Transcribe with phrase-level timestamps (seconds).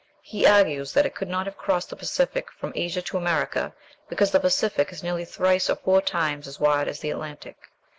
[0.23, 3.71] He argues that it could not have crossed the Pacific from Asia to America,
[4.09, 7.69] because the Pacific is nearly thrice or four times as wide as the Atlantic.